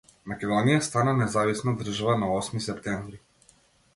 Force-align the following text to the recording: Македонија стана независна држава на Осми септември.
Македонија 0.29 0.79
стана 0.85 1.13
независна 1.19 1.75
држава 1.83 2.17
на 2.21 2.29
Осми 2.39 2.61
септември. 2.69 3.21